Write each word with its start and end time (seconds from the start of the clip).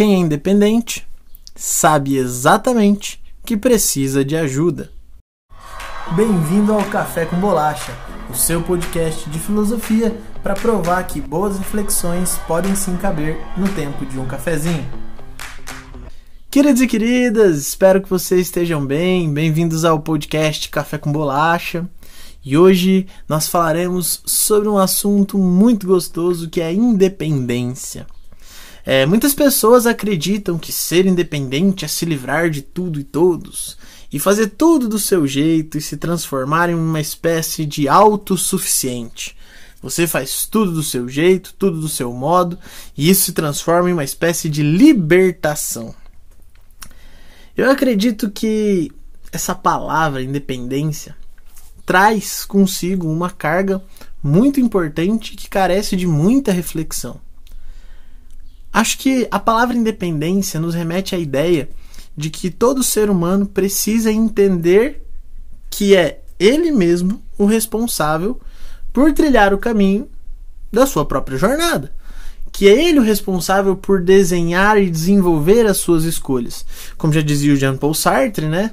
Quem 0.00 0.14
é 0.14 0.16
independente 0.16 1.06
sabe 1.54 2.16
exatamente 2.16 3.22
que 3.44 3.54
precisa 3.54 4.24
de 4.24 4.34
ajuda. 4.34 4.90
Bem-vindo 6.16 6.72
ao 6.72 6.82
Café 6.86 7.26
com 7.26 7.36
Bolacha, 7.36 7.92
o 8.30 8.34
seu 8.34 8.62
podcast 8.62 9.28
de 9.28 9.38
filosofia 9.38 10.18
para 10.42 10.54
provar 10.54 11.06
que 11.06 11.20
boas 11.20 11.58
reflexões 11.58 12.38
podem 12.48 12.74
sim 12.74 12.96
caber 12.96 13.36
no 13.58 13.68
tempo 13.74 14.06
de 14.06 14.18
um 14.18 14.26
cafezinho. 14.26 14.86
Queridos 16.50 16.80
e 16.80 16.86
queridas, 16.86 17.58
espero 17.58 18.00
que 18.00 18.08
vocês 18.08 18.46
estejam 18.46 18.86
bem. 18.86 19.30
Bem-vindos 19.30 19.84
ao 19.84 20.00
podcast 20.00 20.70
Café 20.70 20.96
com 20.96 21.12
Bolacha. 21.12 21.86
E 22.42 22.56
hoje 22.56 23.06
nós 23.28 23.48
falaremos 23.48 24.22
sobre 24.24 24.66
um 24.66 24.78
assunto 24.78 25.36
muito 25.36 25.86
gostoso 25.86 26.48
que 26.48 26.62
é 26.62 26.68
a 26.68 26.72
independência. 26.72 28.06
É, 28.84 29.04
muitas 29.04 29.34
pessoas 29.34 29.86
acreditam 29.86 30.58
que 30.58 30.72
ser 30.72 31.06
independente 31.06 31.84
é 31.84 31.88
se 31.88 32.04
livrar 32.04 32.48
de 32.48 32.62
tudo 32.62 32.98
e 32.98 33.04
todos, 33.04 33.76
e 34.12 34.18
fazer 34.18 34.48
tudo 34.48 34.88
do 34.88 34.98
seu 34.98 35.26
jeito 35.26 35.78
e 35.78 35.80
se 35.80 35.96
transformar 35.96 36.70
em 36.70 36.74
uma 36.74 37.00
espécie 37.00 37.66
de 37.66 37.88
autossuficiente. 37.88 39.36
Você 39.82 40.06
faz 40.06 40.46
tudo 40.46 40.72
do 40.72 40.82
seu 40.82 41.08
jeito, 41.08 41.54
tudo 41.58 41.80
do 41.80 41.88
seu 41.88 42.12
modo, 42.12 42.58
e 42.96 43.08
isso 43.08 43.26
se 43.26 43.32
transforma 43.32 43.88
em 43.88 43.92
uma 43.92 44.04
espécie 44.04 44.48
de 44.48 44.62
libertação. 44.62 45.94
Eu 47.56 47.70
acredito 47.70 48.30
que 48.30 48.90
essa 49.32 49.54
palavra 49.54 50.22
independência 50.22 51.16
traz 51.86 52.44
consigo 52.44 53.10
uma 53.10 53.30
carga 53.30 53.82
muito 54.22 54.60
importante 54.60 55.34
que 55.34 55.48
carece 55.48 55.96
de 55.96 56.06
muita 56.06 56.52
reflexão. 56.52 57.20
Acho 58.72 58.98
que 58.98 59.26
a 59.30 59.38
palavra 59.38 59.76
independência 59.76 60.60
nos 60.60 60.74
remete 60.74 61.14
à 61.14 61.18
ideia 61.18 61.68
de 62.16 62.30
que 62.30 62.50
todo 62.50 62.82
ser 62.82 63.10
humano 63.10 63.46
precisa 63.46 64.12
entender 64.12 65.04
que 65.68 65.94
é 65.96 66.22
ele 66.38 66.70
mesmo 66.70 67.22
o 67.38 67.46
responsável 67.46 68.40
por 68.92 69.12
trilhar 69.12 69.52
o 69.54 69.58
caminho 69.58 70.08
da 70.72 70.86
sua 70.86 71.04
própria 71.04 71.38
jornada. 71.38 71.92
Que 72.52 72.68
é 72.68 72.88
ele 72.88 72.98
o 72.98 73.02
responsável 73.02 73.76
por 73.76 74.02
desenhar 74.02 74.76
e 74.80 74.90
desenvolver 74.90 75.66
as 75.66 75.78
suas 75.78 76.04
escolhas. 76.04 76.64
Como 76.98 77.12
já 77.12 77.20
dizia 77.20 77.52
o 77.52 77.56
Jean-Paul 77.56 77.94
Sartre, 77.94 78.46
né? 78.46 78.72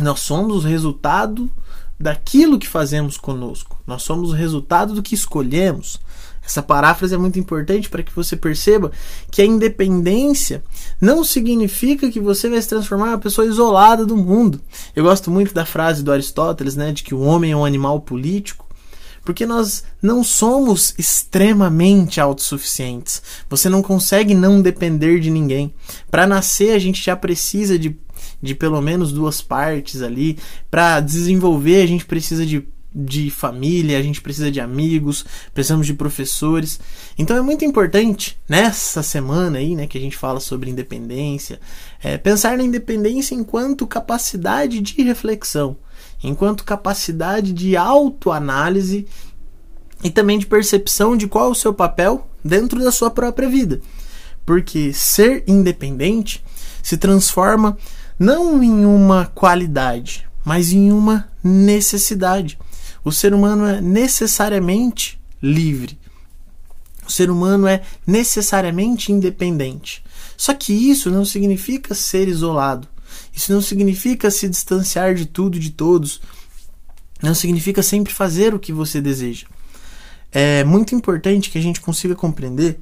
Nós 0.00 0.20
somos 0.20 0.64
o 0.64 0.68
resultado 0.68 1.50
daquilo 1.98 2.58
que 2.58 2.68
fazemos 2.68 3.16
conosco. 3.16 3.80
Nós 3.86 4.02
somos 4.02 4.30
o 4.30 4.34
resultado 4.34 4.94
do 4.94 5.02
que 5.02 5.14
escolhemos. 5.14 6.00
Essa 6.44 6.62
paráfrase 6.62 7.14
é 7.14 7.18
muito 7.18 7.38
importante 7.38 7.88
para 7.88 8.02
que 8.02 8.14
você 8.14 8.36
perceba 8.36 8.90
que 9.30 9.40
a 9.40 9.46
independência 9.46 10.62
não 11.00 11.22
significa 11.22 12.10
que 12.10 12.20
você 12.20 12.48
vai 12.48 12.60
se 12.60 12.68
transformar 12.68 13.06
em 13.06 13.10
uma 13.10 13.18
pessoa 13.18 13.46
isolada 13.46 14.04
do 14.04 14.16
mundo. 14.16 14.60
Eu 14.94 15.04
gosto 15.04 15.30
muito 15.30 15.54
da 15.54 15.64
frase 15.64 16.02
do 16.02 16.12
Aristóteles, 16.12 16.74
né, 16.74 16.92
de 16.92 17.04
que 17.04 17.14
o 17.14 17.20
homem 17.20 17.52
é 17.52 17.56
um 17.56 17.64
animal 17.64 18.00
político, 18.00 18.66
porque 19.24 19.46
nós 19.46 19.84
não 20.02 20.24
somos 20.24 20.94
extremamente 20.98 22.20
autossuficientes. 22.20 23.22
Você 23.48 23.68
não 23.68 23.80
consegue 23.80 24.34
não 24.34 24.60
depender 24.60 25.20
de 25.20 25.30
ninguém. 25.30 25.72
Para 26.10 26.26
nascer, 26.26 26.74
a 26.74 26.78
gente 26.78 27.02
já 27.02 27.14
precisa 27.14 27.78
de 27.78 27.96
de 28.40 28.54
pelo 28.54 28.80
menos 28.80 29.12
duas 29.12 29.40
partes 29.40 30.02
ali. 30.02 30.38
Para 30.70 31.00
desenvolver, 31.00 31.82
a 31.82 31.86
gente 31.86 32.04
precisa 32.04 32.44
de 32.44 32.66
de 32.94 33.30
família, 33.30 33.98
a 33.98 34.02
gente 34.02 34.20
precisa 34.20 34.50
de 34.50 34.60
amigos, 34.60 35.24
precisamos 35.54 35.86
de 35.86 35.94
professores. 35.94 36.78
Então 37.18 37.36
é 37.36 37.40
muito 37.40 37.64
importante 37.64 38.38
nessa 38.48 39.02
semana 39.02 39.58
aí, 39.58 39.74
né, 39.74 39.86
que 39.86 39.96
a 39.96 40.00
gente 40.00 40.16
fala 40.16 40.40
sobre 40.40 40.70
independência, 40.70 41.60
é, 42.02 42.18
pensar 42.18 42.56
na 42.56 42.64
independência 42.64 43.34
enquanto 43.34 43.86
capacidade 43.86 44.80
de 44.80 45.02
reflexão, 45.02 45.76
enquanto 46.22 46.64
capacidade 46.64 47.52
de 47.52 47.76
autoanálise 47.76 49.06
e 50.04 50.10
também 50.10 50.38
de 50.38 50.46
percepção 50.46 51.16
de 51.16 51.26
qual 51.26 51.46
é 51.46 51.50
o 51.50 51.54
seu 51.54 51.72
papel 51.72 52.28
dentro 52.44 52.82
da 52.82 52.92
sua 52.92 53.10
própria 53.10 53.48
vida. 53.48 53.80
Porque 54.44 54.92
ser 54.92 55.44
independente 55.46 56.44
se 56.82 56.96
transforma 56.96 57.78
não 58.18 58.62
em 58.62 58.84
uma 58.84 59.26
qualidade, 59.26 60.26
mas 60.44 60.72
em 60.72 60.92
uma 60.92 61.28
necessidade. 61.42 62.58
O 63.04 63.10
ser 63.10 63.34
humano 63.34 63.66
é 63.66 63.80
necessariamente 63.80 65.20
livre. 65.42 65.98
O 67.06 67.10
ser 67.10 67.30
humano 67.30 67.66
é 67.66 67.82
necessariamente 68.06 69.10
independente. 69.10 70.04
Só 70.36 70.54
que 70.54 70.72
isso 70.72 71.10
não 71.10 71.24
significa 71.24 71.94
ser 71.94 72.28
isolado. 72.28 72.88
Isso 73.32 73.52
não 73.52 73.60
significa 73.60 74.30
se 74.30 74.48
distanciar 74.48 75.14
de 75.14 75.26
tudo 75.26 75.56
e 75.56 75.60
de 75.60 75.70
todos. 75.70 76.20
Não 77.20 77.34
significa 77.34 77.82
sempre 77.82 78.12
fazer 78.12 78.54
o 78.54 78.58
que 78.58 78.72
você 78.72 79.00
deseja. 79.00 79.46
É 80.30 80.64
muito 80.64 80.94
importante 80.94 81.50
que 81.50 81.58
a 81.58 81.62
gente 81.62 81.80
consiga 81.80 82.14
compreender 82.14 82.80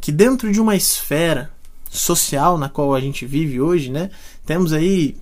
que 0.00 0.12
dentro 0.12 0.52
de 0.52 0.60
uma 0.60 0.76
esfera 0.76 1.50
social 1.90 2.56
na 2.56 2.68
qual 2.68 2.94
a 2.94 3.00
gente 3.00 3.26
vive 3.26 3.60
hoje, 3.60 3.90
né, 3.90 4.10
temos 4.46 4.72
aí 4.72 5.16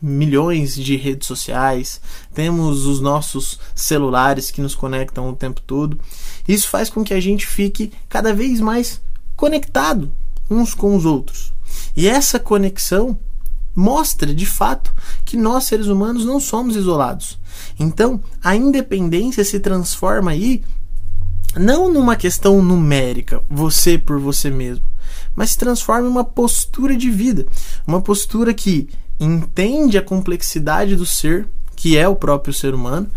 milhões 0.00 0.74
de 0.74 0.96
redes 0.96 1.26
sociais, 1.26 2.00
temos 2.32 2.86
os 2.86 3.00
nossos 3.00 3.58
celulares 3.74 4.50
que 4.50 4.60
nos 4.60 4.74
conectam 4.74 5.28
o 5.28 5.36
tempo 5.36 5.60
todo. 5.60 5.98
Isso 6.48 6.68
faz 6.68 6.88
com 6.88 7.04
que 7.04 7.14
a 7.14 7.20
gente 7.20 7.46
fique 7.46 7.92
cada 8.08 8.32
vez 8.32 8.60
mais 8.60 9.00
conectado 9.36 10.10
uns 10.50 10.74
com 10.74 10.96
os 10.96 11.04
outros. 11.04 11.52
E 11.96 12.08
essa 12.08 12.38
conexão 12.38 13.18
mostra 13.74 14.34
de 14.34 14.46
fato 14.46 14.92
que 15.24 15.36
nós 15.36 15.64
seres 15.64 15.86
humanos 15.86 16.24
não 16.24 16.40
somos 16.40 16.76
isolados. 16.76 17.38
Então, 17.78 18.20
a 18.42 18.56
independência 18.56 19.44
se 19.44 19.60
transforma 19.60 20.32
aí 20.32 20.62
não 21.56 21.92
numa 21.92 22.16
questão 22.16 22.62
numérica, 22.62 23.42
você 23.48 23.98
por 23.98 24.18
você 24.20 24.50
mesmo, 24.50 24.84
mas 25.34 25.50
se 25.50 25.58
transforma 25.58 26.06
em 26.06 26.10
uma 26.10 26.24
postura 26.24 26.96
de 26.96 27.10
vida, 27.10 27.46
uma 27.86 28.00
postura 28.00 28.54
que 28.54 28.88
entende 29.20 29.98
a 29.98 30.02
complexidade 30.02 30.96
do 30.96 31.04
ser, 31.04 31.46
que 31.76 31.96
é 31.96 32.08
o 32.08 32.16
próprio 32.16 32.54
ser 32.54 32.74
humano, 32.74 33.08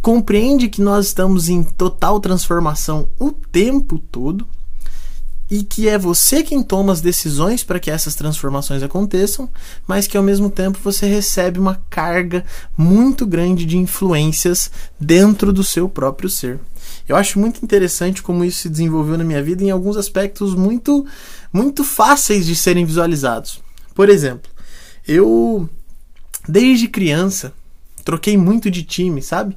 compreende 0.00 0.68
que 0.68 0.80
nós 0.80 1.06
estamos 1.06 1.48
em 1.48 1.62
total 1.62 2.18
transformação 2.18 3.08
o 3.18 3.30
tempo 3.30 3.98
todo 3.98 4.46
e 5.50 5.62
que 5.62 5.88
é 5.88 5.96
você 5.96 6.42
quem 6.42 6.62
toma 6.62 6.92
as 6.92 7.00
decisões 7.00 7.64
para 7.64 7.80
que 7.80 7.90
essas 7.90 8.14
transformações 8.14 8.82
aconteçam, 8.82 9.48
mas 9.86 10.06
que 10.06 10.16
ao 10.16 10.22
mesmo 10.22 10.50
tempo 10.50 10.78
você 10.82 11.06
recebe 11.06 11.58
uma 11.58 11.80
carga 11.88 12.44
muito 12.76 13.26
grande 13.26 13.64
de 13.64 13.78
influências 13.78 14.70
dentro 15.00 15.52
do 15.52 15.64
seu 15.64 15.88
próprio 15.88 16.28
ser. 16.28 16.60
Eu 17.08 17.16
acho 17.16 17.38
muito 17.38 17.64
interessante 17.64 18.22
como 18.22 18.44
isso 18.44 18.60
se 18.60 18.68
desenvolveu 18.68 19.16
na 19.16 19.24
minha 19.24 19.42
vida 19.42 19.64
em 19.64 19.70
alguns 19.70 19.96
aspectos 19.96 20.54
muito 20.54 21.06
muito 21.50 21.82
fáceis 21.82 22.44
de 22.44 22.54
serem 22.54 22.84
visualizados. 22.84 23.60
Por 23.94 24.10
exemplo, 24.10 24.50
eu, 25.08 25.68
desde 26.46 26.86
criança, 26.86 27.54
troquei 28.04 28.36
muito 28.38 28.70
de 28.70 28.82
time, 28.84 29.20
sabe? 29.20 29.56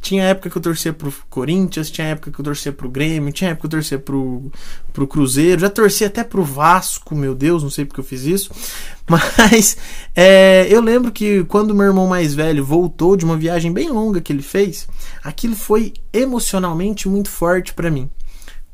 Tinha 0.00 0.24
época 0.24 0.48
que 0.48 0.56
eu 0.56 0.62
torcia 0.62 0.92
pro 0.92 1.12
Corinthians, 1.28 1.90
tinha 1.90 2.08
época 2.08 2.30
que 2.30 2.40
eu 2.40 2.44
torcia 2.44 2.72
pro 2.72 2.88
Grêmio, 2.88 3.32
tinha 3.32 3.50
época 3.50 3.62
que 3.62 3.66
eu 3.66 3.78
torcia 3.78 3.98
pro, 3.98 4.50
pro 4.92 5.06
Cruzeiro, 5.06 5.60
já 5.60 5.68
torci 5.68 6.04
até 6.04 6.24
pro 6.24 6.44
Vasco, 6.44 7.14
meu 7.14 7.34
Deus, 7.34 7.62
não 7.62 7.70
sei 7.70 7.84
porque 7.84 8.00
eu 8.00 8.04
fiz 8.04 8.22
isso. 8.24 8.50
Mas 9.06 9.76
é, 10.14 10.66
eu 10.70 10.80
lembro 10.80 11.10
que 11.12 11.44
quando 11.44 11.74
meu 11.74 11.86
irmão 11.86 12.06
mais 12.06 12.32
velho 12.32 12.64
voltou 12.64 13.16
de 13.16 13.24
uma 13.24 13.36
viagem 13.36 13.72
bem 13.72 13.90
longa 13.90 14.20
que 14.20 14.32
ele 14.32 14.42
fez, 14.42 14.88
aquilo 15.22 15.56
foi 15.56 15.92
emocionalmente 16.12 17.08
muito 17.08 17.28
forte 17.28 17.74
para 17.74 17.90
mim. 17.90 18.08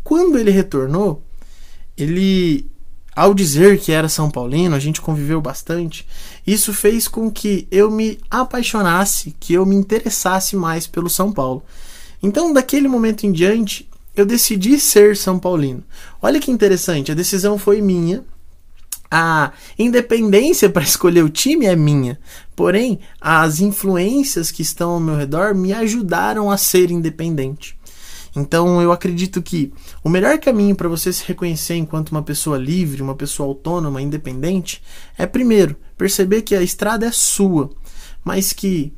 Quando 0.05 0.39
ele 0.39 0.51
retornou, 0.51 1.25
ele 1.97 2.71
ao 3.17 3.33
dizer 3.33 3.81
que 3.81 3.93
era 3.93 4.11
São 4.11 4.31
Paulino, 4.31 4.77
a 4.77 4.79
gente 4.79 5.01
conviveu 5.01 5.41
bastante, 5.41 6.07
isso 6.47 6.75
fez 6.75 7.09
com 7.09 7.31
que 7.31 7.67
eu 7.71 7.91
me 7.91 8.19
apaixonasse, 8.31 9.35
que 9.41 9.55
eu 9.55 9.65
me 9.65 9.75
interessasse 9.75 10.55
mais 10.55 10.87
pelo 10.87 11.09
São 11.09 11.33
Paulo. 11.33 11.63
Então, 12.23 12.53
daquele 12.53 12.87
momento 12.87 13.25
em 13.25 13.33
diante, 13.33 13.89
eu 14.15 14.27
decidi 14.27 14.79
ser 14.79 15.17
São 15.17 15.39
Paulino. 15.39 15.83
Olha 16.21 16.39
que 16.39 16.51
interessante, 16.51 17.11
a 17.11 17.15
decisão 17.15 17.57
foi 17.57 17.81
minha. 17.81 18.23
A 19.11 19.53
independência 19.79 20.69
para 20.69 20.83
escolher 20.85 21.25
o 21.25 21.31
time 21.31 21.65
é 21.65 21.75
minha, 21.75 22.21
porém, 22.55 23.01
as 23.19 23.61
influências 23.61 24.51
que 24.51 24.61
estão 24.61 24.91
ao 24.91 25.01
meu 25.01 25.17
redor 25.17 25.55
me 25.55 25.73
ajudaram 25.73 26.51
a 26.51 26.59
ser 26.59 26.91
independente. 26.91 27.79
Então 28.37 28.81
eu 28.83 28.93
acredito 28.93 29.43
que 29.43 29.73
o 30.05 30.09
melhor 30.09 30.39
caminho 30.39 30.77
para 30.77 30.89
você 30.89 31.13
se 31.13 31.25
reconhecer 31.25 31.75
enquanto 31.75 32.11
uma 32.11 32.23
pessoa 32.23 32.59
livre, 32.59 33.03
uma 33.03 33.15
pessoa 33.15 33.49
autônoma, 33.49 34.03
independente, 34.03 34.83
é 35.17 35.27
primeiro 35.27 35.77
perceber 35.97 36.43
que 36.43 36.55
a 36.55 36.63
estrada 36.63 37.07
é 37.07 37.13
sua, 37.13 37.71
mas 38.23 38.53
que 38.53 38.93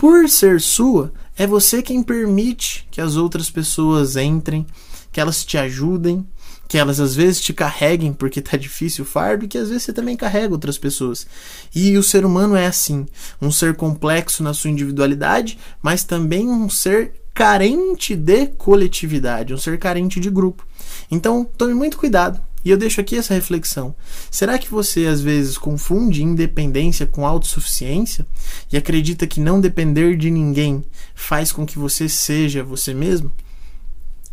por 0.00 0.28
ser 0.30 0.62
sua, 0.62 1.12
é 1.36 1.46
você 1.46 1.82
quem 1.82 2.02
permite 2.02 2.88
que 2.90 3.02
as 3.02 3.16
outras 3.16 3.50
pessoas 3.50 4.16
entrem, 4.16 4.66
que 5.12 5.20
elas 5.20 5.44
te 5.44 5.58
ajudem, 5.58 6.26
que 6.66 6.78
elas 6.78 7.00
às 7.00 7.14
vezes 7.14 7.40
te 7.40 7.52
carreguem 7.52 8.10
porque 8.10 8.40
tá 8.40 8.56
difícil 8.58 9.04
o 9.04 9.06
fardo, 9.06 9.44
e 9.44 9.48
que 9.48 9.58
às 9.58 9.68
vezes 9.68 9.82
você 9.82 9.92
também 9.92 10.16
carrega 10.16 10.54
outras 10.54 10.78
pessoas. 10.78 11.26
E 11.74 11.98
o 11.98 12.02
ser 12.02 12.24
humano 12.24 12.56
é 12.56 12.64
assim, 12.64 13.04
um 13.42 13.50
ser 13.50 13.76
complexo 13.76 14.42
na 14.42 14.54
sua 14.54 14.70
individualidade, 14.70 15.58
mas 15.82 16.02
também 16.02 16.48
um 16.48 16.70
ser 16.70 17.19
carente 17.34 18.16
de 18.16 18.46
coletividade, 18.46 19.54
um 19.54 19.58
ser 19.58 19.78
carente 19.78 20.20
de 20.20 20.30
grupo. 20.30 20.66
Então, 21.10 21.44
tome 21.44 21.74
muito 21.74 21.96
cuidado. 21.96 22.40
E 22.62 22.70
eu 22.70 22.76
deixo 22.76 23.00
aqui 23.00 23.16
essa 23.16 23.32
reflexão. 23.32 23.94
Será 24.30 24.58
que 24.58 24.70
você 24.70 25.06
às 25.06 25.22
vezes 25.22 25.56
confunde 25.56 26.22
independência 26.22 27.06
com 27.06 27.26
autossuficiência 27.26 28.26
e 28.70 28.76
acredita 28.76 29.26
que 29.26 29.40
não 29.40 29.60
depender 29.60 30.16
de 30.16 30.30
ninguém 30.30 30.84
faz 31.14 31.52
com 31.52 31.64
que 31.64 31.78
você 31.78 32.08
seja 32.08 32.62
você 32.62 32.92
mesmo? 32.92 33.32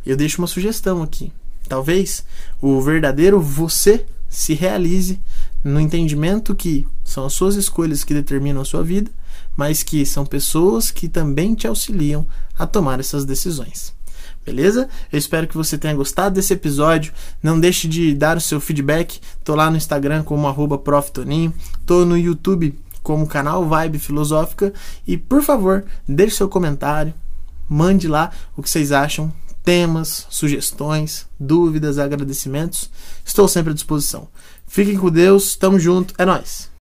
Eu 0.06 0.18
deixo 0.18 0.42
uma 0.42 0.48
sugestão 0.48 1.02
aqui. 1.02 1.32
Talvez 1.70 2.26
o 2.62 2.82
verdadeiro 2.82 3.40
você 3.40 4.06
se 4.28 4.54
realize 4.54 5.22
no 5.64 5.80
entendimento 5.80 6.56
que 6.56 6.86
são 7.04 7.26
as 7.26 7.34
suas 7.34 7.56
escolhas 7.56 8.04
que 8.04 8.14
determinam 8.14 8.62
a 8.62 8.66
sua 8.66 8.84
vida, 8.84 9.10
mas 9.56 9.84
que 9.84 10.06
são 10.06 10.26
pessoas 10.26 10.92
que 10.92 11.08
também 11.08 11.56
te 11.56 11.68
auxiliam 11.68 12.26
a 12.58 12.66
tomar 12.66 13.00
essas 13.00 13.26
decisões. 13.26 13.96
Beleza? 14.48 14.88
Eu 15.12 15.20
espero 15.20 15.46
que 15.46 15.58
você 15.58 15.78
tenha 15.78 15.94
gostado 15.94 16.36
desse 16.36 16.54
episódio. 16.54 17.12
Não 17.44 17.60
deixe 17.60 17.86
de 17.86 18.14
dar 18.14 18.38
o 18.38 18.42
seu 18.42 18.62
feedback. 18.62 19.20
Tô 19.44 19.54
lá 19.56 19.70
no 19.70 19.76
Instagram 19.76 20.24
como 20.24 20.78
proftoninho. 20.78 21.54
Tô 21.86 22.06
no 22.06 22.18
YouTube 22.18 22.74
como 23.04 23.28
canal 23.28 23.68
Vibe 23.68 24.00
Filosófica. 24.00 24.74
E 25.06 25.18
por 25.18 25.44
favor, 25.44 25.84
deixe 26.08 26.38
seu 26.38 26.48
comentário. 26.48 27.14
Mande 27.68 28.08
lá 28.08 28.32
o 28.56 28.64
que 28.64 28.70
vocês 28.70 28.94
acham. 28.94 29.34
Temas, 29.66 30.26
sugestões, 30.30 31.26
dúvidas, 31.38 32.00
agradecimentos. 32.00 32.90
Estou 33.26 33.50
sempre 33.50 33.72
à 33.72 33.74
disposição. 33.74 34.30
Fiquem 34.66 34.98
com 34.98 35.10
Deus. 35.10 35.58
Tamo 35.58 35.78
junto. 35.78 36.14
É 36.18 36.26
nóis. 36.26 36.77